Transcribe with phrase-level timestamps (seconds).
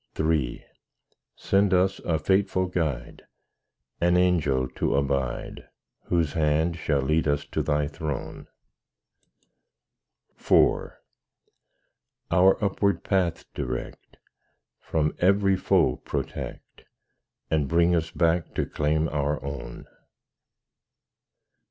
[0.19, 0.65] III
[1.35, 3.21] Send us a faithful guide:
[3.99, 5.67] An angel to abide,
[6.05, 8.47] Whose hand shall lead us to Thy throne.
[10.39, 10.93] IV
[12.31, 14.17] Our upward path direct,
[14.79, 16.85] From every foe protect,
[17.51, 19.85] And bring us back to claim our own.